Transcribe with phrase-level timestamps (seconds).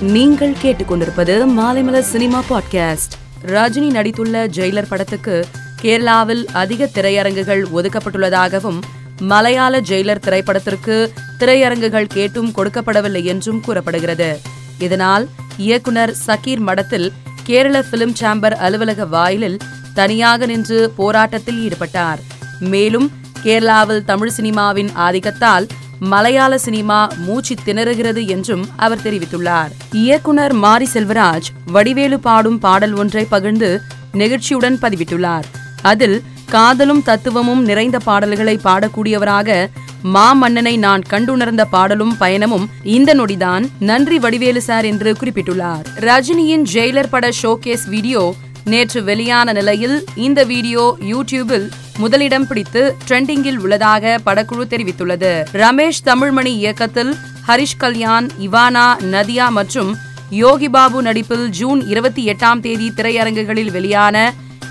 [0.00, 3.14] நீங்கள் கேட்டுக்கொண்டிருப்பது Maalaimalar cinema podcast.
[3.46, 5.46] Rajini நடித்துள்ள ஜெயிலர் படத்துக்கு
[5.82, 8.80] கேரளாவில் அதிக திரையரங்குகள் ஒதுக்கப்பட்டுள்ளதாகவும்
[9.20, 14.40] மலையாள ஜெயிலர் திரைப்படத்திற்கு திரையரங்குகள் கேட்டும் கொடுக்கப்படவில்லை என்றும் கூறப்படுகிறது.
[14.78, 17.12] இதனால் இயக்குனர் சக்கீர் மடத்தில்
[17.42, 19.58] கேரள பிலிம் சாம்பர் அலுவலக வாயிலில்
[19.94, 22.18] தனியாக நின்று போராட்டத்தில் ஈடுபட்டார்.
[22.58, 23.10] மேலும்
[23.42, 25.68] கேரளாவில் தமிழ் சினிமாவின் ஆதிக்கத்தால்
[26.00, 29.68] மலையாள சினிமா மூச்சு திணறுகிறது என்றும் அவர் தெரிவித்துள்ளார்.
[29.92, 33.80] இயக்குனர் மாரி செல்வராஜ் வடிவேலு பாடும் பாடல் ஒன்றை பகிர்ந்து
[34.12, 35.44] நெகிழ்ச்சியுடன் பதிவிட்டுள்ளார்.
[35.82, 39.68] அதில் காதலும் தத்துவமும் நிறைந்த பாடல்களை பாடக்கூடியவராக
[40.04, 45.84] மாமன்னனை நான் கண்டுணர்ந்த பாடலும் பயணமும் இந்த நொடிதான் நன்றி வடிவேலு சார் என்று குறிப்பிட்டுள்ளார்.
[45.96, 51.70] ரஜினியின் ஜெயிலர் பட ஷோகேஸ் வீடியோ நேற்று வெளியான நிலையில் இந்த வீடியோ யூடியூபில்
[52.00, 55.32] முதலிடம் பிடித்து ட்ரெண்டிங்கில் உள்ளதாக படக்குழு தெரிவித்துள்ளது.
[55.62, 57.12] ரமேஷ் தமிழ்மணி இயக்கத்தில்
[57.48, 59.90] ஹரிஷ் கல்யாண் இவானா நதியா மற்றும்
[60.30, 64.16] யோகி பாபு நடிப்பில் ஜூன் இருபத்தி எட்டாம் தேதி திரையரங்குகளில் வெளியான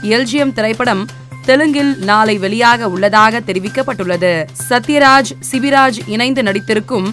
[0.02, 1.04] எல்ஜிஎம் திரைப்படம்
[1.46, 4.34] தெலுங்கில் நாளை வெளியாக உள்ளதாக தெரிவிக்கப்பட்டுள்ளது.
[4.70, 7.08] சத்யராஜ் சிபிராஜ் இணைந்து நடித்திருக்கும்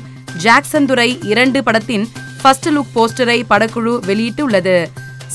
[0.44, 2.06] ஜாக்சன் துரை இரண்டு படத்தின்
[2.40, 4.78] ஃபர்ஸ்ட் லுக் போஸ்டரை படக்குழு வெளியிட்டுள்ளது.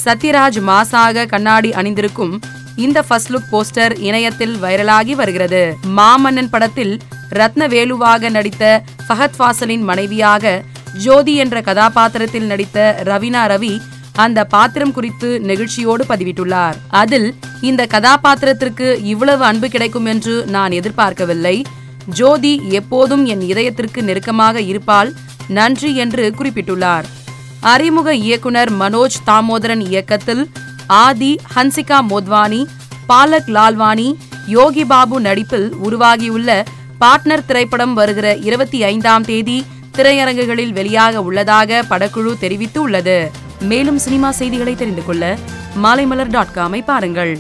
[0.06, 2.34] சத்யராஜ் மாசாக கண்ணாடி அணிந்திருக்கும்
[2.76, 5.78] இந்த ஃபர்ஸ்ட் லுக் போஸ்டர் இணையத்தில் வைரலாகி வருகிறது.
[5.98, 13.82] மாமன்னன் படத்தில் ரத்னவேலுவாக நடித்த ஃபஹத் ஃபாசலின் மனைவியாக ஜோதி என்ற கதாபாத்திரத்தில் நடித்த ரவினா ரவி
[14.16, 16.74] அந்த பாத்திரம் குறித்து நெகிழ்ச்சியோடு பதிவிட்டுள்ளார்.
[16.90, 21.66] அதில் இந்த கதாபாத்திரத்திற்கு இவ்வளவு அன்பு கிடைக்கும் என்று நான் எதிர்பார்க்கவில்லை.
[22.06, 25.14] ஜோதி எப்போதும் என் இதயத்திற்கு நெருக்கமாக இருப்பால்
[25.48, 27.04] நன்றி என்று குறிப்பிட்டுள்ளார்.
[27.60, 30.50] அறிமுக இயக்குனர் மனோஜ் தாமோதரன் இயக்கத்தில்
[31.00, 32.62] ஆதி ஹன்சிகா மோத்வானி
[33.08, 34.10] பாலக் லால்வானி
[34.48, 36.50] யோகி பாபு நடிப்பில் உருவாகியுள்ள
[37.00, 39.58] பார்ட்னர் திரைப்படம் வருகிற இருபத்தி ஐந்தாம் தேதி
[39.92, 43.18] திரையரங்குகளில் வெளியாக உள்ளதாக படக்குழு தெரிவித்து உள்ளது
[43.62, 45.38] மேலும் சினிமா செய்திகளை தெரிந்து கொள்ள
[45.84, 47.34] மாலைமலர் டாட் காமை பாருங்கள்.